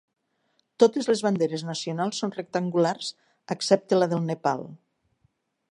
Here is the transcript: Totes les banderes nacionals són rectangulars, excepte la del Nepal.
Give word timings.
Totes 0.83 1.09
les 1.11 1.21
banderes 1.27 1.65
nacionals 1.67 2.23
són 2.23 2.33
rectangulars, 2.37 3.13
excepte 3.57 4.01
la 4.03 4.11
del 4.15 4.25
Nepal. 4.31 4.69